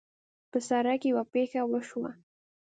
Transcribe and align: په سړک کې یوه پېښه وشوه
په 0.51 0.57
سړک 0.67 0.97
کې 1.01 1.07
یوه 1.11 1.23
پېښه 1.33 1.61
وشوه 1.65 2.11